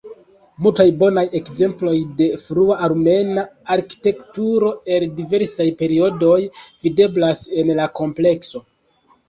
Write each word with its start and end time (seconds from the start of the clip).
Multaj 0.67 0.85
bonaj 1.01 1.23
ekzemploj 1.39 1.93
de 2.21 2.29
frua 2.45 2.77
armena 2.87 3.45
arkitekturo 3.77 4.73
el 4.97 5.07
diversaj 5.21 5.71
periodoj 5.85 6.41
videblas 6.87 7.47
en 7.65 7.73
la 7.83 7.89
komplekso. 8.03 8.67